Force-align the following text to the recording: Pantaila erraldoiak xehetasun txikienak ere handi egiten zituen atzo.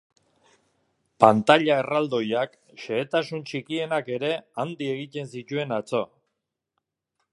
Pantaila 1.23 1.75
erraldoiak 1.81 2.57
xehetasun 2.85 3.45
txikienak 3.51 4.09
ere 4.17 4.33
handi 4.65 4.89
egiten 4.95 5.31
zituen 5.35 5.77
atzo. 5.81 6.03